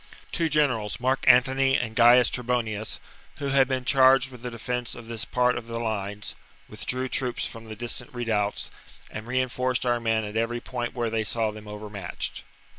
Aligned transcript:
Two 0.31 0.49
generals, 0.49 0.99
Mark 0.99 1.23
Antony 1.27 1.77
and 1.77 1.95
Gains 1.95 2.31
Trebonius, 2.31 2.97
who 3.35 3.49
had 3.49 3.67
been 3.67 3.85
charged 3.85 4.31
with 4.31 4.41
the 4.41 4.49
defence 4.49 4.95
of 4.95 5.05
this 5.05 5.25
part 5.25 5.55
of 5.55 5.67
the 5.67 5.79
lines, 5.79 6.33
withdrew 6.67 7.07
troops 7.07 7.45
from 7.45 7.65
the 7.65 7.75
distant 7.75 8.11
redoubts, 8.11 8.71
and 9.11 9.27
reinforced 9.27 9.85
our 9.85 9.99
men 9.99 10.23
at 10.23 10.35
every 10.35 10.59
point 10.59 10.95
where 10.95 11.11
they 11.11 11.23
saw 11.23 11.51
them 11.51 11.67
overmatched. 11.67 12.41